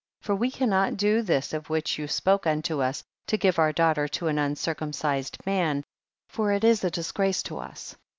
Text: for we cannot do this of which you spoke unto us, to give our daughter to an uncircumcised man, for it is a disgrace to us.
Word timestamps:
for 0.19 0.33
we 0.33 0.49
cannot 0.49 0.97
do 0.97 1.21
this 1.21 1.53
of 1.53 1.69
which 1.69 1.99
you 1.99 2.07
spoke 2.07 2.47
unto 2.47 2.81
us, 2.81 3.03
to 3.27 3.37
give 3.37 3.59
our 3.59 3.71
daughter 3.71 4.07
to 4.07 4.25
an 4.27 4.39
uncircumcised 4.39 5.37
man, 5.45 5.83
for 6.27 6.51
it 6.51 6.63
is 6.63 6.83
a 6.83 6.89
disgrace 6.89 7.43
to 7.43 7.59
us. 7.59 7.95